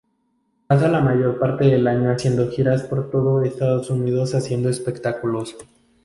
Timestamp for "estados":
3.43-3.91